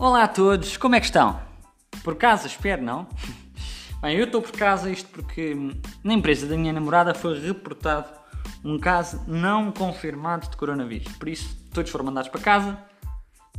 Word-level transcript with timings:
Olá 0.00 0.24
a 0.24 0.28
todos, 0.28 0.78
como 0.78 0.94
é 0.94 0.98
que 0.98 1.04
estão? 1.04 1.38
Por 2.02 2.16
casa, 2.16 2.46
espero, 2.46 2.80
não? 2.82 3.06
Bem, 4.00 4.16
eu 4.16 4.24
estou 4.24 4.40
por 4.40 4.52
casa, 4.52 4.90
isto 4.90 5.06
porque 5.10 5.54
na 6.02 6.14
empresa 6.14 6.46
da 6.46 6.56
minha 6.56 6.72
namorada 6.72 7.12
foi 7.12 7.38
reportado 7.38 8.08
um 8.64 8.78
caso 8.78 9.22
não 9.26 9.70
confirmado 9.70 10.48
de 10.48 10.56
coronavírus. 10.56 11.12
Por 11.18 11.28
isso, 11.28 11.54
todos 11.74 11.90
foram 11.90 12.06
mandados 12.06 12.30
para 12.30 12.40
casa, 12.40 12.82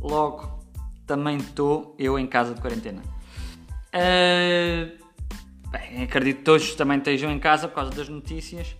logo 0.00 0.66
também 1.06 1.36
estou 1.36 1.94
eu 1.96 2.18
em 2.18 2.26
casa 2.26 2.56
de 2.56 2.60
quarentena. 2.60 3.02
Uh, 3.94 4.98
bem, 5.70 6.02
acredito 6.02 6.38
que 6.38 6.44
todos 6.44 6.74
também 6.74 6.98
estejam 6.98 7.30
em 7.30 7.38
casa 7.38 7.68
por 7.68 7.76
causa 7.76 7.92
das 7.92 8.08
notícias. 8.08 8.74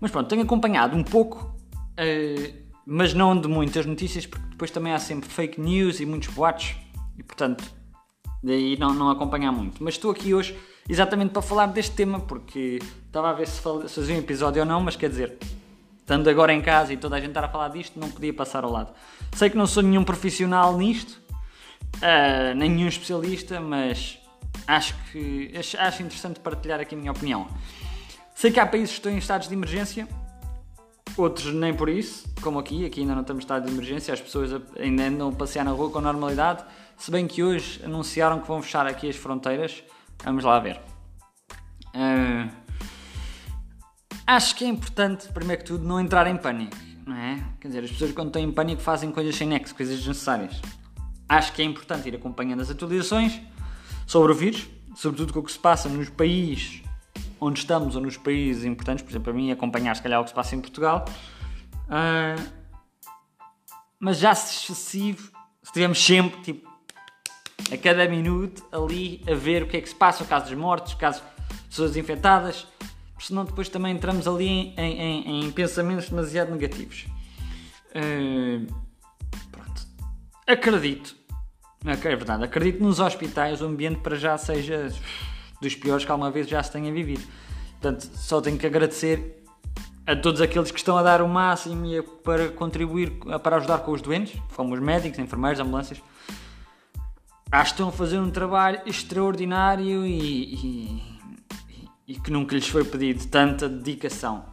Mas 0.00 0.10
pronto, 0.10 0.28
tenho 0.28 0.40
acompanhado 0.40 0.96
um 0.96 1.04
pouco, 1.04 1.54
uh, 2.00 2.66
mas 2.86 3.12
não 3.12 3.38
de 3.38 3.48
muitas 3.48 3.84
notícias, 3.84 4.24
porque 4.24 4.46
depois 4.48 4.70
também 4.70 4.94
há 4.94 4.98
sempre 4.98 5.28
fake 5.28 5.60
news 5.60 6.00
e 6.00 6.06
muitos 6.06 6.32
boatos 6.32 6.74
e 7.18 7.22
portanto 7.22 7.64
daí 8.42 8.78
não, 8.78 8.94
não 8.94 9.10
acompanhar 9.10 9.52
muito. 9.52 9.82
Mas 9.82 9.94
estou 9.94 10.10
aqui 10.10 10.34
hoje 10.34 10.56
exatamente 10.88 11.30
para 11.30 11.42
falar 11.42 11.66
deste 11.66 11.94
tema 11.94 12.20
porque 12.20 12.78
estava 13.06 13.30
a 13.30 13.32
ver 13.32 13.48
se, 13.48 13.60
fazia 13.60 14.14
um 14.14 14.18
episódio 14.18 14.60
ou 14.62 14.66
não, 14.66 14.80
mas 14.80 14.96
quer 14.96 15.10
dizer, 15.10 15.36
estando 15.98 16.28
agora 16.30 16.52
em 16.52 16.62
casa 16.62 16.92
e 16.92 16.96
toda 16.96 17.16
a 17.16 17.20
gente 17.20 17.30
estar 17.30 17.44
a 17.44 17.48
falar 17.48 17.68
disto, 17.68 17.98
não 17.98 18.10
podia 18.10 18.32
passar 18.32 18.64
ao 18.64 18.70
lado. 18.70 18.92
Sei 19.32 19.50
que 19.50 19.56
não 19.56 19.66
sou 19.66 19.82
nenhum 19.82 20.04
profissional 20.04 20.76
nisto, 20.76 21.20
uh, 21.96 22.54
nem 22.54 22.70
nenhum 22.70 22.88
especialista, 22.88 23.60
mas 23.60 24.18
acho 24.66 24.94
que 25.10 25.52
acho 25.56 26.02
interessante 26.02 26.40
partilhar 26.40 26.80
aqui 26.80 26.94
a 26.94 26.98
minha 26.98 27.10
opinião. 27.10 27.48
Sei 28.34 28.50
que 28.50 28.60
há 28.60 28.66
países 28.66 28.90
que 28.90 28.96
estão 28.96 29.12
em 29.12 29.18
estados 29.18 29.48
de 29.48 29.54
emergência, 29.54 30.06
outros 31.16 31.52
nem 31.54 31.74
por 31.74 31.88
isso, 31.88 32.28
como 32.42 32.58
aqui, 32.58 32.84
aqui 32.84 33.00
ainda 33.00 33.14
não 33.14 33.22
estamos 33.22 33.44
estado 33.44 33.66
de 33.66 33.72
emergência, 33.72 34.12
as 34.12 34.20
pessoas 34.20 34.50
ainda 34.78 35.04
andam 35.04 35.28
a 35.28 35.32
passear 35.32 35.64
na 35.64 35.70
rua 35.70 35.90
com 35.90 36.00
normalidade 36.00 36.64
se 36.96 37.10
bem 37.10 37.26
que 37.26 37.42
hoje 37.42 37.80
anunciaram 37.84 38.40
que 38.40 38.48
vão 38.48 38.62
fechar 38.62 38.86
aqui 38.86 39.08
as 39.08 39.16
fronteiras. 39.16 39.82
Vamos 40.24 40.44
lá 40.44 40.58
ver. 40.58 40.80
Uh, 41.94 42.50
acho 44.26 44.56
que 44.56 44.64
é 44.64 44.68
importante, 44.68 45.28
primeiro 45.28 45.62
que 45.62 45.68
tudo, 45.68 45.86
não 45.86 46.00
entrar 46.00 46.26
em 46.26 46.36
pânico. 46.36 46.76
Não 47.06 47.14
é? 47.14 47.44
Quer 47.60 47.68
dizer, 47.68 47.84
as 47.84 47.90
pessoas 47.90 48.12
quando 48.12 48.28
estão 48.28 48.42
em 48.42 48.50
pânico 48.50 48.80
fazem 48.80 49.12
coisas 49.12 49.36
sem 49.36 49.46
nexo, 49.46 49.74
coisas 49.74 49.98
desnecessárias. 49.98 50.60
Acho 51.28 51.52
que 51.52 51.62
é 51.62 51.64
importante 51.64 52.08
ir 52.08 52.14
acompanhando 52.14 52.62
as 52.62 52.70
atualizações 52.70 53.40
sobre 54.06 54.32
o 54.32 54.34
vírus, 54.34 54.66
sobretudo 54.94 55.32
com 55.32 55.40
o 55.40 55.42
que 55.42 55.52
se 55.52 55.58
passa 55.58 55.88
nos 55.88 56.08
países 56.08 56.82
onde 57.40 57.60
estamos 57.60 57.96
ou 57.96 58.02
nos 58.02 58.16
países 58.16 58.64
importantes, 58.64 59.02
por 59.02 59.10
exemplo, 59.10 59.24
para 59.24 59.32
mim, 59.32 59.50
acompanhar 59.50 59.94
se 59.94 60.02
calhar 60.02 60.20
o 60.20 60.24
que 60.24 60.30
se 60.30 60.34
passa 60.34 60.54
em 60.54 60.60
Portugal. 60.60 61.04
Uh, 61.86 62.66
mas 63.98 64.18
já 64.18 64.34
se 64.34 64.64
excessivo, 64.72 65.30
se 65.62 65.72
tivermos 65.72 66.04
sempre 66.04 66.40
tipo 66.42 66.76
a 67.72 67.76
cada 67.76 68.08
minuto 68.08 68.62
ali 68.70 69.22
a 69.30 69.34
ver 69.34 69.62
o 69.62 69.66
que 69.66 69.76
é 69.76 69.80
que 69.80 69.88
se 69.88 69.94
passa, 69.94 70.22
o 70.22 70.26
caso 70.26 70.46
dos 70.46 70.54
mortos, 70.54 70.92
o 70.92 70.96
caso 70.96 71.22
de 71.22 71.68
pessoas 71.68 71.96
infectadas, 71.96 72.66
senão 73.18 73.44
depois 73.44 73.68
também 73.68 73.94
entramos 73.94 74.28
ali 74.28 74.48
em, 74.48 74.74
em, 74.76 75.46
em 75.46 75.50
pensamentos 75.52 76.08
demasiado 76.08 76.50
negativos. 76.52 77.06
Uh, 77.90 78.66
pronto. 79.50 79.86
Acredito, 80.46 81.16
é 81.84 81.94
verdade, 81.94 82.44
acredito 82.44 82.82
nos 82.82 83.00
hospitais 83.00 83.60
o 83.60 83.66
ambiente 83.66 84.00
para 84.00 84.16
já 84.16 84.36
seja 84.36 84.92
dos 85.60 85.74
piores 85.74 86.04
que 86.04 86.10
alguma 86.10 86.30
vez 86.30 86.48
já 86.48 86.62
se 86.62 86.72
tenha 86.72 86.92
vivido. 86.92 87.22
Portanto, 87.80 88.08
só 88.14 88.40
tenho 88.40 88.58
que 88.58 88.66
agradecer 88.66 89.42
a 90.06 90.14
todos 90.14 90.40
aqueles 90.40 90.70
que 90.70 90.78
estão 90.78 90.96
a 90.96 91.02
dar 91.02 91.20
o 91.20 91.28
máximo 91.28 92.02
para 92.22 92.48
contribuir, 92.48 93.10
para 93.42 93.56
ajudar 93.56 93.78
com 93.78 93.92
os 93.92 94.00
doentes, 94.00 94.40
como 94.54 94.74
os 94.74 94.80
médicos, 94.80 95.18
enfermeiros, 95.18 95.60
ambulâncias 95.60 96.00
acho 97.50 97.70
que 97.70 97.74
estão 97.74 97.88
a 97.88 97.92
fazer 97.92 98.18
um 98.18 98.30
trabalho 98.30 98.80
extraordinário 98.86 100.04
e, 100.04 100.54
e, 100.54 101.18
e 102.08 102.20
que 102.20 102.30
nunca 102.30 102.54
lhes 102.54 102.68
foi 102.68 102.84
pedido 102.84 103.26
tanta 103.26 103.68
dedicação. 103.68 104.44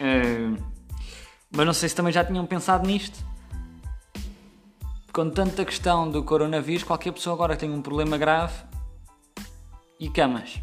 Uh, 0.00 0.62
mas 1.50 1.66
não 1.66 1.72
sei 1.72 1.88
se 1.88 1.94
também 1.94 2.12
já 2.12 2.24
tinham 2.24 2.44
pensado 2.46 2.86
nisto. 2.86 3.26
Com 5.12 5.30
tanta 5.30 5.64
questão 5.64 6.08
do 6.10 6.22
coronavírus, 6.22 6.84
qualquer 6.84 7.12
pessoa 7.12 7.34
agora 7.34 7.56
tem 7.56 7.70
um 7.70 7.82
problema 7.82 8.16
grave 8.16 8.67
e 9.98 10.08
camas. 10.08 10.60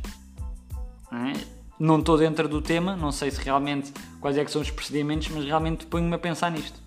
Não, 1.11 1.27
é? 1.27 1.33
não 1.79 1.99
estou 1.99 2.17
dentro 2.17 2.47
do 2.47 2.61
tema, 2.61 2.95
não 2.95 3.11
sei 3.11 3.31
se 3.31 3.41
realmente 3.41 3.91
quais 4.19 4.37
é 4.37 4.45
que 4.45 4.51
são 4.51 4.61
os 4.61 4.71
procedimentos, 4.71 5.27
mas 5.29 5.45
realmente 5.45 5.85
ponho-me 5.85 6.15
a 6.15 6.19
pensar 6.19 6.51
nisto. 6.51 6.79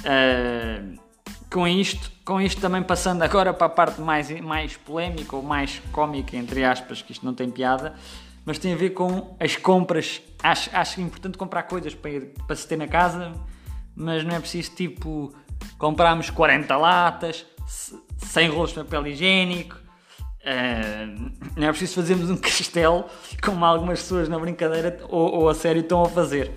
Uh, 0.00 0.98
com 1.50 1.68
isto, 1.68 2.10
com 2.24 2.40
isto 2.40 2.60
também 2.60 2.82
passando 2.82 3.22
agora 3.22 3.54
para 3.54 3.66
a 3.66 3.70
parte 3.70 4.00
mais, 4.00 4.28
mais 4.40 4.76
polémica 4.76 5.36
ou 5.36 5.42
mais 5.42 5.80
cómica, 5.92 6.36
entre 6.36 6.64
aspas, 6.64 7.00
que 7.00 7.12
isto 7.12 7.24
não 7.24 7.32
tem 7.32 7.48
piada, 7.48 7.94
mas 8.44 8.58
tem 8.58 8.72
a 8.72 8.76
ver 8.76 8.90
com 8.90 9.36
as 9.38 9.56
compras. 9.56 10.20
Acho, 10.42 10.68
acho 10.76 11.00
importante 11.00 11.38
comprar 11.38 11.62
coisas 11.64 11.94
para, 11.94 12.10
ir, 12.10 12.34
para 12.46 12.56
se 12.56 12.66
ter 12.66 12.76
na 12.76 12.88
casa, 12.88 13.32
mas 13.94 14.24
não 14.24 14.34
é 14.34 14.40
preciso 14.40 14.72
tipo 14.72 15.32
comprarmos 15.78 16.28
40 16.28 16.76
latas, 16.76 17.46
100 18.18 18.48
rolos 18.48 18.70
de 18.70 18.76
papel 18.76 19.06
higiênico. 19.06 19.83
Uh, 20.44 21.32
não 21.56 21.68
é 21.68 21.70
preciso 21.70 21.94
fazermos 21.94 22.28
um 22.28 22.36
castelo 22.38 23.06
como 23.42 23.64
algumas 23.64 24.00
pessoas 24.00 24.28
na 24.28 24.38
brincadeira 24.38 25.00
ou, 25.08 25.40
ou 25.40 25.48
a 25.48 25.54
sério 25.54 25.80
estão 25.80 26.02
a 26.02 26.08
fazer. 26.08 26.50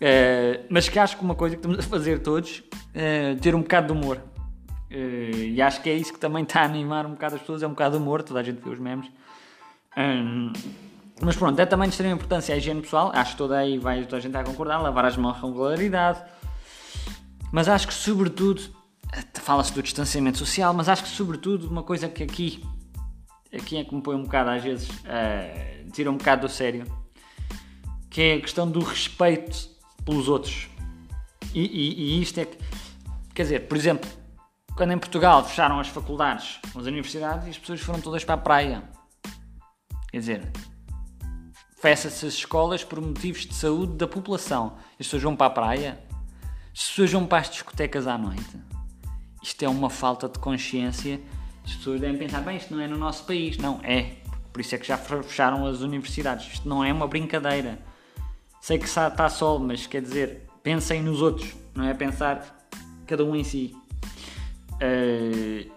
Uh, 0.00 0.64
mas 0.70 0.88
que 0.88 0.98
acho 0.98 1.18
que 1.18 1.22
uma 1.22 1.34
coisa 1.34 1.54
que 1.54 1.60
estamos 1.60 1.78
a 1.78 1.82
fazer 1.82 2.20
todos 2.20 2.62
é 2.94 3.34
ter 3.34 3.54
um 3.54 3.60
bocado 3.60 3.92
de 3.92 3.92
humor. 3.92 4.16
Uh, 4.90 5.36
e 5.36 5.60
acho 5.60 5.82
que 5.82 5.90
é 5.90 5.94
isso 5.94 6.12
que 6.12 6.18
também 6.18 6.42
está 6.42 6.62
a 6.62 6.64
animar 6.64 7.04
um 7.04 7.10
bocado 7.10 7.34
as 7.34 7.40
pessoas, 7.42 7.62
é 7.62 7.66
um 7.66 7.70
bocado 7.70 7.96
de 7.96 8.02
humor, 8.02 8.22
toda 8.22 8.40
a 8.40 8.42
gente 8.42 8.60
vê 8.62 8.70
os 8.70 8.78
memes. 8.78 9.06
Um, 9.96 10.52
mas 11.20 11.36
pronto, 11.36 11.60
é 11.60 11.66
também 11.66 11.88
de 11.88 11.92
extrema 11.92 12.14
importância 12.14 12.54
a 12.54 12.58
higiene 12.58 12.80
pessoal, 12.80 13.12
acho 13.14 13.32
que 13.32 13.38
toda 13.38 13.58
aí 13.58 13.76
vai 13.76 14.02
toda 14.04 14.16
a 14.16 14.20
gente 14.20 14.34
a 14.36 14.42
concordar, 14.42 14.80
lavar 14.80 15.04
as 15.04 15.16
mãos 15.16 15.38
com 15.38 15.48
regularidade. 15.48 16.22
Mas 17.52 17.68
acho 17.68 17.86
que 17.86 17.92
sobretudo, 17.94 18.62
fala-se 19.34 19.72
do 19.74 19.82
distanciamento 19.82 20.38
social, 20.38 20.72
mas 20.72 20.88
acho 20.88 21.02
que 21.02 21.10
sobretudo 21.10 21.68
uma 21.68 21.82
coisa 21.82 22.08
que 22.08 22.22
aqui, 22.22 22.64
aqui 23.52 23.76
é 23.76 23.84
que 23.84 23.94
me 23.94 24.02
põe 24.02 24.14
um 24.16 24.22
bocado 24.22 24.50
às 24.50 24.62
vezes, 24.62 24.88
uh, 24.88 25.90
tira 25.92 26.10
um 26.10 26.16
bocado 26.16 26.46
do 26.46 26.52
sério, 26.52 26.84
que 28.08 28.22
é 28.22 28.34
a 28.34 28.40
questão 28.40 28.70
do 28.70 28.80
respeito 28.80 29.68
pelos 30.04 30.28
outros. 30.28 30.68
E, 31.54 31.60
e, 31.60 32.18
e, 32.18 32.22
isto 32.22 32.38
é 32.38 32.44
que, 32.44 32.56
quer 33.34 33.42
dizer, 33.42 33.68
por 33.68 33.76
exemplo, 33.76 34.08
quando 34.76 34.92
em 34.92 34.98
Portugal 34.98 35.44
fecharam 35.44 35.80
as 35.80 35.88
faculdades, 35.88 36.60
as 36.74 36.86
universidades, 36.86 37.48
as 37.48 37.58
pessoas 37.58 37.80
foram 37.80 38.00
todas 38.00 38.24
para 38.24 38.34
a 38.34 38.38
praia. 38.38 38.82
Quer 40.10 40.18
dizer, 40.18 40.52
fecha-se 41.80 42.26
as 42.26 42.34
escolas 42.34 42.84
por 42.84 43.00
motivos 43.00 43.46
de 43.46 43.54
saúde 43.54 43.94
da 43.94 44.06
população. 44.06 44.76
As 44.92 45.06
pessoas 45.06 45.22
vão 45.22 45.36
para 45.36 45.46
a 45.46 45.50
praia, 45.50 46.04
as 46.72 46.88
pessoas 46.88 47.12
vão 47.12 47.26
para 47.26 47.38
as 47.38 47.50
discotecas 47.50 48.06
à 48.06 48.16
noite. 48.16 48.58
Isto 49.42 49.64
é 49.64 49.68
uma 49.68 49.90
falta 49.90 50.28
de 50.28 50.38
consciência. 50.38 51.20
As 51.64 51.74
pessoas 51.74 52.00
devem 52.00 52.18
pensar, 52.18 52.40
bem, 52.40 52.56
isto 52.56 52.74
não 52.74 52.82
é 52.82 52.88
no 52.88 52.96
nosso 52.96 53.24
país. 53.24 53.56
Não, 53.58 53.80
é. 53.82 54.16
Por 54.52 54.60
isso 54.60 54.74
é 54.74 54.78
que 54.78 54.86
já 54.86 54.96
fecharam 54.96 55.66
as 55.66 55.80
universidades. 55.80 56.52
Isto 56.52 56.68
não 56.68 56.84
é 56.84 56.92
uma 56.92 57.06
brincadeira. 57.06 57.78
Sei 58.60 58.78
que 58.78 58.84
está 58.84 59.28
sol, 59.28 59.58
mas 59.58 59.86
quer 59.86 60.02
dizer, 60.02 60.46
pensem 60.62 61.02
nos 61.02 61.22
outros, 61.22 61.54
não 61.74 61.84
é 61.84 61.94
pensar 61.94 62.68
cada 63.06 63.24
um 63.24 63.34
em 63.34 63.44
si. 63.44 63.74
Uh, 64.74 65.70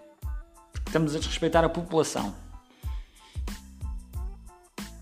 estamos 0.85 1.15
a 1.15 1.19
desrespeitar 1.19 1.63
a 1.63 1.69
população. 1.69 2.35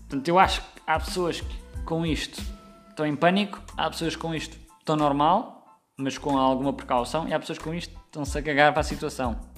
Portanto, 0.08 0.28
eu 0.28 0.38
acho 0.38 0.60
que 0.60 0.80
há 0.86 0.98
pessoas 0.98 1.40
que 1.40 1.62
com 1.84 2.06
isto 2.06 2.42
estão 2.88 3.06
em 3.06 3.16
pânico, 3.16 3.60
há 3.76 3.90
pessoas 3.90 4.14
que 4.14 4.22
com 4.22 4.34
isto 4.34 4.56
estão 4.78 4.96
normal, 4.96 5.80
mas 5.96 6.18
com 6.18 6.38
alguma 6.38 6.72
precaução, 6.72 7.28
e 7.28 7.34
há 7.34 7.38
pessoas 7.38 7.58
que 7.58 7.64
com 7.64 7.74
isto 7.74 7.98
estão-se 8.06 8.38
a 8.38 8.42
cagar 8.42 8.72
para 8.72 8.80
a 8.80 8.84
situação. 8.84 9.51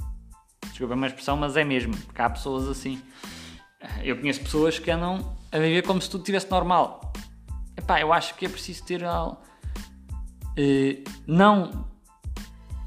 Desculpa 0.75 0.95
a 0.95 0.97
minha 0.97 1.07
expressão, 1.07 1.37
mas 1.37 1.57
é 1.57 1.63
mesmo, 1.63 1.97
porque 1.97 2.21
há 2.21 2.29
pessoas 2.29 2.67
assim. 2.69 3.01
Eu 4.03 4.17
conheço 4.17 4.41
pessoas 4.41 4.77
que 4.77 4.91
andam 4.91 5.37
a 5.53 5.59
viver 5.61 5.83
como 5.83 6.03
se 6.03 6.11
tudo 6.11 6.23
estivesse 6.23 6.51
normal. 6.51 7.13
Epá, 7.77 8.01
eu 8.01 8.13
acho 8.13 8.35
que 8.35 8.45
é 8.45 8.49
preciso 8.49 8.83
ter 8.83 9.05
algo. 9.05 9.41
Uh, 10.59 11.09
não 11.29 11.89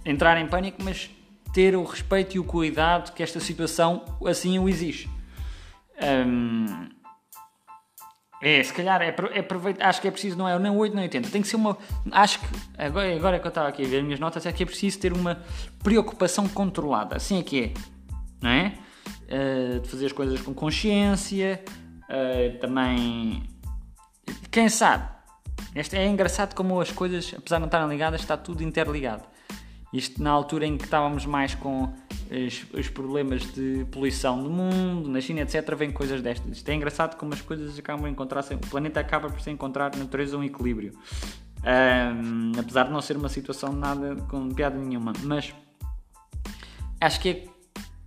entrar 0.04 0.38
em 0.38 0.46
pânico, 0.48 0.84
mas 0.84 1.10
ter 1.54 1.78
o 1.78 1.86
respeito 1.86 2.36
e 2.36 2.40
o 2.40 2.44
cuidado 2.44 3.14
que 3.14 3.24
esta 3.24 3.40
situação 3.40 4.04
assim 4.26 4.60
o 4.60 4.68
exige. 4.68 5.10
Um, 6.28 6.90
é, 8.42 8.62
se 8.62 8.74
calhar 8.74 9.02
é, 9.02 9.16
é 9.34 9.40
aproveitar, 9.40 9.88
acho 9.88 10.00
que 10.00 10.08
é 10.08 10.12
preciso, 10.12 10.38
não 10.38 10.48
é 10.48 10.58
nem 10.60 10.72
8 10.72 10.96
nem 10.96 11.06
80, 11.06 11.30
tem 11.30 11.42
que 11.42 11.48
ser 11.48 11.56
uma. 11.56 11.78
Acho 12.12 12.40
que, 12.40 12.48
agora, 12.78 13.16
agora 13.16 13.40
que 13.40 13.48
eu 13.48 13.50
estava 13.50 13.68
aqui 13.68 13.84
a 13.84 13.88
ver 13.88 13.98
as 13.98 14.04
minhas 14.04 14.20
notas, 14.20 14.46
é 14.46 14.52
que 14.52 14.64
é 14.64 14.66
preciso 14.66 15.00
ter 15.00 15.12
uma 15.12 15.42
preocupação 15.84 16.48
controlada, 16.48 17.16
assim 17.16 17.40
é 17.40 17.44
que 17.44 17.64
é, 17.64 17.74
não 18.42 18.50
é? 18.50 18.74
Uh, 19.28 19.80
de 19.80 19.90
fazer 19.90 20.06
as 20.06 20.12
coisas 20.12 20.42
com 20.42 20.54
consciência, 20.54 21.64
uh, 22.04 22.60
também 22.60 23.44
quem 24.52 24.70
sabe? 24.70 25.08
Este 25.76 25.96
é 25.96 26.08
engraçado 26.08 26.54
como 26.56 26.80
as 26.80 26.92
coisas, 26.92 27.34
apesar 27.38 27.58
de 27.58 27.62
não 27.62 27.68
estarem 27.68 27.88
ligadas, 27.88 28.22
está 28.22 28.38
tudo 28.38 28.64
interligado. 28.64 29.24
Isto 29.94 30.22
na 30.22 30.32
altura 30.32 30.66
em 30.66 30.78
que 30.78 30.86
estávamos 30.86 31.26
mais 31.26 31.56
com 31.56 31.94
os, 32.74 32.90
problemas 32.90 33.42
de 33.54 33.86
poluição 33.92 34.38
no 34.38 34.50
mundo, 34.50 35.10
na 35.10 35.22
China, 35.22 35.42
etc., 35.42 35.76
vêm 35.76 35.92
coisas 35.92 36.22
destas. 36.22 36.58
Isto 36.58 36.70
é 36.70 36.74
engraçado 36.74 37.18
como 37.18 37.34
as 37.34 37.42
coisas 37.42 37.78
acabam 37.80 38.06
a 38.06 38.10
encontrar, 38.10 38.44
o 38.44 38.70
planeta 38.70 39.00
acaba 39.00 39.30
por 39.30 39.40
se 39.42 39.50
encontrar 39.50 39.92
na 39.94 40.04
natureza 40.04 40.38
um 40.38 40.44
equilíbrio. 40.44 40.94
Um, 41.64 42.52
apesar 42.60 42.84
de 42.84 42.92
não 42.92 43.02
ser 43.02 43.18
uma 43.18 43.30
situação 43.30 43.74
nada 43.74 44.16
com 44.30 44.50
piada 44.50 44.78
nenhuma, 44.78 45.14
mas 45.24 45.54
acho 47.02 47.20
que 47.20 47.30
é, 47.30 47.46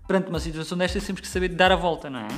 perante 0.07 0.29
uma 0.29 0.41
situação 0.41 0.79
destas 0.79 1.05
temos 1.05 1.21
que 1.21 1.27
saber 1.27 1.49
dar 1.49 1.73
a 1.73 1.77
volta, 1.77 2.09
não 2.09 2.21
é? 2.21 2.29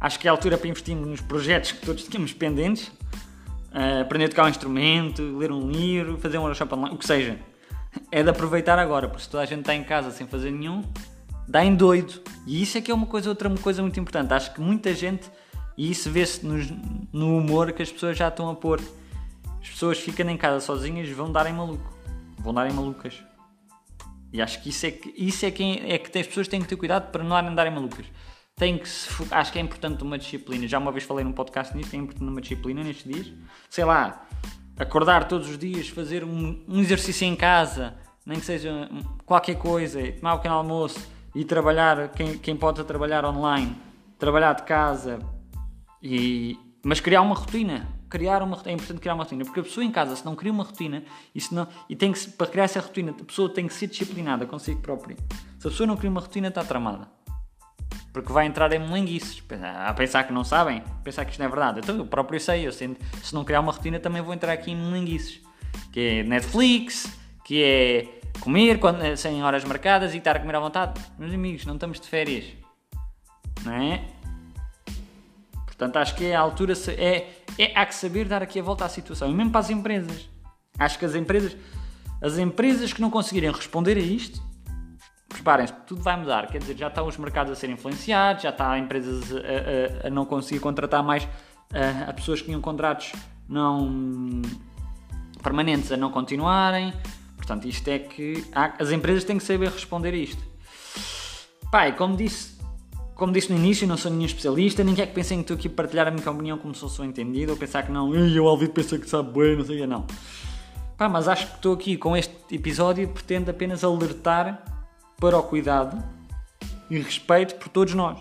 Acho 0.00 0.18
que 0.18 0.26
é 0.26 0.30
a 0.30 0.32
altura 0.32 0.58
para 0.58 0.68
investirmos 0.68 1.06
nos 1.06 1.20
projetos 1.20 1.72
que 1.72 1.86
todos 1.86 2.04
tínhamos 2.04 2.32
pendentes, 2.32 2.88
uh, 2.88 4.02
aprender 4.02 4.26
a 4.26 4.28
tocar 4.28 4.44
um 4.44 4.48
instrumento, 4.48 5.22
ler 5.38 5.52
um 5.52 5.70
livro, 5.70 6.18
fazer 6.18 6.38
um 6.38 6.42
workshop 6.42 6.74
online, 6.74 6.94
o 6.94 6.98
que 6.98 7.06
seja 7.06 7.38
é 8.10 8.22
de 8.22 8.28
aproveitar 8.28 8.78
agora, 8.78 9.08
porque 9.08 9.22
se 9.22 9.28
toda 9.28 9.42
a 9.42 9.46
gente 9.46 9.60
está 9.60 9.74
em 9.74 9.84
casa 9.84 10.10
sem 10.10 10.26
fazer 10.26 10.50
nenhum, 10.50 10.82
dá 11.46 11.64
em 11.64 11.74
doido. 11.74 12.22
E 12.46 12.62
isso 12.62 12.78
é 12.78 12.80
que 12.80 12.90
é 12.90 12.94
uma 12.94 13.06
coisa, 13.06 13.28
outra 13.28 13.48
coisa 13.58 13.82
muito 13.82 13.98
importante. 13.98 14.32
Acho 14.32 14.52
que 14.54 14.60
muita 14.60 14.94
gente, 14.94 15.30
e 15.76 15.90
isso 15.90 16.10
vê-se 16.10 16.44
no, 16.44 16.56
no 17.12 17.38
humor 17.38 17.72
que 17.72 17.82
as 17.82 17.90
pessoas 17.90 18.16
já 18.16 18.28
estão 18.28 18.48
a 18.50 18.54
pôr. 18.54 18.80
As 19.60 19.68
pessoas 19.68 19.98
ficam 19.98 20.28
em 20.28 20.36
casa 20.36 20.60
sozinhas 20.60 21.08
vão 21.10 21.30
dar 21.30 21.46
em 21.46 21.52
maluco. 21.52 21.92
Vão 22.38 22.52
dar 22.52 22.68
em 22.68 22.72
malucas. 22.72 23.22
E 24.32 24.40
acho 24.40 24.62
que 24.62 24.70
isso 24.70 24.86
é 24.86 24.90
que, 24.90 25.14
isso 25.16 25.44
é 25.44 25.50
que, 25.50 25.62
é 25.84 25.98
que 25.98 26.18
as 26.18 26.26
pessoas 26.26 26.48
têm 26.48 26.60
que 26.60 26.66
ter 26.66 26.76
cuidado 26.76 27.10
para 27.12 27.22
não 27.22 27.36
andarem 27.36 27.72
malucas. 27.72 28.06
Tem 28.56 28.78
que 28.78 28.88
se, 28.88 29.08
acho 29.30 29.52
que 29.52 29.58
é 29.58 29.62
importante 29.62 30.02
uma 30.02 30.18
disciplina. 30.18 30.66
Já 30.66 30.78
uma 30.78 30.90
vez 30.90 31.04
falei 31.04 31.24
num 31.24 31.32
podcast 31.32 31.76
nisto, 31.76 31.94
é 31.94 31.98
importante 31.98 32.28
uma 32.30 32.40
disciplina 32.40 32.82
nestes 32.82 33.04
dias. 33.12 33.32
Sei 33.68 33.84
lá, 33.84 34.26
acordar 34.82 35.28
todos 35.28 35.48
os 35.48 35.58
dias, 35.58 35.88
fazer 35.88 36.24
um, 36.24 36.62
um 36.68 36.80
exercício 36.80 37.26
em 37.26 37.36
casa, 37.36 37.94
nem 38.24 38.38
que 38.38 38.46
seja 38.46 38.88
qualquer 39.24 39.56
coisa, 39.56 40.00
tomar 40.12 40.34
um 40.34 40.36
pequeno 40.36 40.54
almoço 40.54 41.00
e 41.34 41.44
trabalhar, 41.44 42.08
quem, 42.10 42.38
quem 42.38 42.56
pode 42.56 42.82
trabalhar 42.84 43.24
online, 43.24 43.76
trabalhar 44.18 44.52
de 44.54 44.62
casa, 44.64 45.18
e, 46.02 46.58
mas 46.84 47.00
criar 47.00 47.22
uma 47.22 47.34
rotina. 47.34 47.88
Criar 48.10 48.42
uma, 48.42 48.60
é 48.66 48.72
importante 48.72 49.00
criar 49.00 49.14
uma 49.14 49.24
rotina, 49.24 49.42
porque 49.42 49.60
a 49.60 49.62
pessoa 49.62 49.82
em 49.82 49.90
casa, 49.90 50.14
se 50.14 50.22
não 50.22 50.36
cria 50.36 50.52
uma 50.52 50.64
rotina, 50.64 51.02
e, 51.34 51.40
se 51.40 51.54
não, 51.54 51.66
e 51.88 51.96
tem 51.96 52.12
que, 52.12 52.28
para 52.32 52.46
criar 52.46 52.64
essa 52.64 52.78
rotina, 52.78 53.10
a 53.18 53.24
pessoa 53.24 53.48
tem 53.48 53.66
que 53.66 53.72
ser 53.72 53.86
disciplinada 53.86 54.44
consigo 54.44 54.82
própria. 54.82 55.16
Se 55.58 55.66
a 55.66 55.70
pessoa 55.70 55.86
não 55.86 55.96
cria 55.96 56.10
uma 56.10 56.20
rotina, 56.20 56.48
está 56.48 56.62
tramada. 56.62 57.08
Porque 58.12 58.30
vai 58.30 58.46
entrar 58.46 58.70
em 58.72 58.78
melinguices, 58.78 59.42
a 59.86 59.92
pensar 59.94 60.24
que 60.24 60.32
não 60.32 60.44
sabem, 60.44 60.82
pensar 61.02 61.24
que 61.24 61.30
isto 61.30 61.40
não 61.40 61.46
é 61.46 61.48
verdade. 61.48 61.80
Então 61.80 61.96
eu 61.96 62.06
próprio 62.06 62.38
sei, 62.38 62.66
eu 62.66 62.72
sei, 62.72 62.94
se 63.22 63.34
não 63.34 63.42
criar 63.42 63.60
uma 63.60 63.72
rotina 63.72 63.98
também 63.98 64.20
vou 64.20 64.34
entrar 64.34 64.52
aqui 64.52 64.70
em 64.70 64.76
melinguices. 64.76 65.40
Que 65.90 66.00
é 66.00 66.22
Netflix, 66.22 67.18
que 67.44 67.62
é 67.62 68.20
comer 68.40 68.78
quando, 68.78 69.16
sem 69.16 69.42
horas 69.42 69.64
marcadas 69.64 70.12
e 70.14 70.18
estar 70.18 70.36
a 70.36 70.40
comer 70.40 70.56
à 70.56 70.60
vontade. 70.60 71.00
Meus 71.18 71.32
amigos, 71.32 71.64
não 71.64 71.74
estamos 71.74 71.98
de 71.98 72.06
férias. 72.06 72.44
Não 73.64 73.72
é? 73.72 74.04
Portanto, 75.64 75.96
acho 75.96 76.14
que 76.14 76.26
é 76.26 76.34
a 76.34 76.40
altura, 76.40 76.74
é, 76.96 77.28
é, 77.58 77.72
há 77.74 77.86
que 77.86 77.94
saber 77.94 78.26
dar 78.26 78.42
aqui 78.42 78.60
a 78.60 78.62
volta 78.62 78.84
à 78.84 78.88
situação. 78.88 79.30
E 79.30 79.34
mesmo 79.34 79.50
para 79.50 79.60
as 79.60 79.70
empresas. 79.70 80.28
Acho 80.78 80.98
que 80.98 81.04
as 81.04 81.14
empresas, 81.14 81.56
as 82.20 82.38
empresas 82.38 82.92
que 82.92 83.00
não 83.00 83.10
conseguirem 83.10 83.50
responder 83.50 83.96
a 83.96 84.00
isto, 84.00 84.42
preparem-se, 85.42 85.72
tudo 85.86 86.02
vai 86.02 86.16
mudar. 86.16 86.46
Quer 86.46 86.58
dizer, 86.58 86.76
já 86.76 86.86
estão 86.86 87.06
os 87.06 87.16
mercados 87.16 87.52
a 87.52 87.56
ser 87.56 87.68
influenciados, 87.68 88.44
já 88.44 88.50
está 88.50 88.78
empresas 88.78 89.24
a, 89.34 90.04
a, 90.04 90.06
a 90.06 90.10
não 90.10 90.24
conseguir 90.24 90.60
contratar 90.60 91.02
mais 91.02 91.28
a, 91.72 92.10
a, 92.10 92.12
pessoas 92.12 92.40
que 92.40 92.46
tinham 92.46 92.60
contratos 92.60 93.12
não 93.48 94.40
permanentes 95.42 95.90
a 95.90 95.96
não 95.96 96.10
continuarem. 96.10 96.92
Portanto, 97.36 97.66
isto 97.66 97.88
é 97.88 97.98
que 97.98 98.44
há, 98.54 98.74
as 98.78 98.92
empresas 98.92 99.24
têm 99.24 99.36
que 99.36 99.44
saber 99.44 99.68
responder 99.68 100.14
a 100.14 100.16
isto. 100.16 100.42
Pai, 101.72 101.96
como 101.96 102.16
disse, 102.16 102.56
como 103.14 103.32
disse 103.32 103.52
no 103.52 103.58
início, 103.58 103.86
não 103.86 103.96
sou 103.96 104.10
nenhum 104.10 104.26
especialista, 104.26 104.84
nem 104.84 104.94
quer 104.94 105.06
que 105.06 105.14
pensem 105.14 105.38
que 105.38 105.42
estou 105.42 105.56
aqui 105.56 105.66
a 105.66 105.70
partilhar 105.70 106.06
a 106.06 106.10
minha 106.10 106.30
opinião 106.30 106.56
como 106.56 106.72
se 106.72 106.80
fosse 106.80 107.02
entendido, 107.02 107.52
ou 107.52 107.58
pensar 107.58 107.82
que 107.82 107.90
não, 107.90 108.14
eu 108.14 108.44
ouvi 108.44 108.68
pensar 108.68 108.98
que 108.98 109.08
sabe 109.08 109.32
bem, 109.32 109.56
não 109.56 109.64
sei 109.64 109.82
o 109.82 109.86
não. 109.86 110.06
Pá, 110.96 111.08
mas 111.08 111.26
acho 111.26 111.48
que 111.48 111.54
estou 111.56 111.74
aqui 111.74 111.96
com 111.96 112.16
este 112.16 112.36
episódio 112.52 113.08
pretendo 113.08 113.50
apenas 113.50 113.82
alertar 113.82 114.71
para 115.22 115.38
o 115.38 115.42
cuidado 115.44 116.02
e 116.90 116.98
respeito 116.98 117.54
por 117.54 117.68
todos 117.68 117.94
nós. 117.94 118.18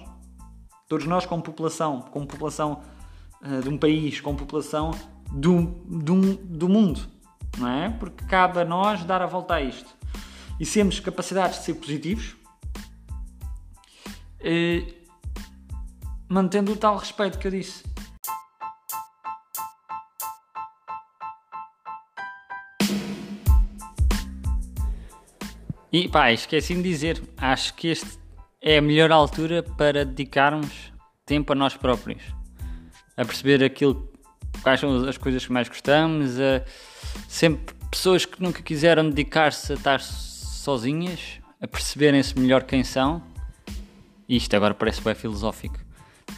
Todos 0.88 1.08
nós, 1.08 1.26
como 1.26 1.42
população, 1.42 2.00
como 2.00 2.28
população 2.28 2.84
uh, 3.42 3.60
de 3.60 3.70
um 3.70 3.76
país, 3.76 4.22
como 4.22 4.38
população 4.38 4.92
do, 5.32 5.64
do, 5.64 6.36
do 6.36 6.70
mundo, 6.70 7.02
não 7.58 7.68
é? 7.68 7.90
Porque 7.90 8.24
cabe 8.26 8.60
a 8.60 8.66
nós 8.66 9.04
dar 9.04 9.20
a 9.20 9.26
volta 9.26 9.56
a 9.56 9.62
isto. 9.62 9.90
E 10.60 10.66
temos 10.66 11.00
capacidades 11.00 11.58
de 11.58 11.66
ser 11.66 11.74
positivos, 11.74 12.36
uh, 14.42 14.94
mantendo 16.30 16.72
o 16.72 16.76
tal 16.76 16.98
respeito 16.98 17.40
que 17.40 17.48
eu 17.48 17.52
disse. 17.52 17.84
E 25.92 26.08
pá, 26.08 26.32
esqueci 26.32 26.74
de 26.74 26.84
dizer, 26.84 27.22
acho 27.36 27.74
que 27.74 27.90
este 27.90 28.18
é 28.62 28.78
a 28.78 28.82
melhor 28.82 29.12
altura 29.12 29.62
para 29.62 30.06
dedicarmos 30.06 30.72
tempo 31.26 31.52
a 31.52 31.56
nós 31.56 31.76
próprios, 31.76 32.22
a 33.18 33.26
perceber 33.26 33.62
aquilo, 33.62 34.10
quais 34.64 34.80
são 34.80 35.06
as 35.06 35.18
coisas 35.18 35.46
que 35.46 35.52
mais 35.52 35.68
gostamos, 35.68 36.40
a 36.40 36.64
sempre 37.28 37.76
pessoas 37.90 38.24
que 38.24 38.42
nunca 38.42 38.62
quiseram 38.62 39.10
dedicar-se 39.10 39.74
a 39.74 39.76
estar 39.76 40.00
sozinhas, 40.00 41.42
a 41.60 41.68
perceberem-se 41.68 42.40
melhor 42.40 42.64
quem 42.64 42.86
são. 42.86 43.22
Isto 44.30 44.56
agora 44.56 44.74
parece 44.74 45.02
bem 45.02 45.14
filosófico. 45.14 45.78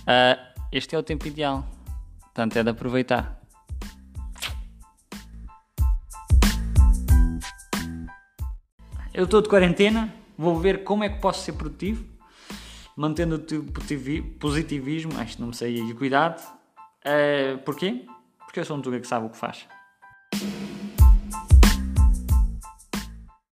Uh, 0.01 0.63
este 0.71 0.95
é 0.95 0.97
o 0.97 1.03
tempo 1.03 1.27
ideal, 1.27 1.63
portanto 2.21 2.57
é 2.57 2.63
de 2.63 2.71
aproveitar. 2.71 3.42
Eu 9.13 9.25
estou 9.25 9.43
de 9.43 9.47
quarentena, 9.47 10.11
vou 10.35 10.57
ver 10.57 10.83
como 10.83 11.03
é 11.03 11.09
que 11.09 11.19
posso 11.21 11.43
ser 11.43 11.53
produtivo, 11.53 12.03
mantendo 12.97 13.35
o 13.35 13.63
positivismo, 14.39 15.11
acho 15.19 15.35
que 15.35 15.41
não 15.41 15.49
me 15.49 15.55
sei, 15.55 15.79
e 15.79 15.93
cuidado. 15.93 16.41
Uh, 17.05 17.59
porquê? 17.59 18.07
Porque 18.39 18.59
eu 18.59 18.65
sou 18.65 18.75
um 18.75 18.81
tuga 18.81 18.99
que 18.99 19.05
sabe 19.05 19.27
o 19.27 19.29
que 19.29 19.37
faz. 19.37 19.67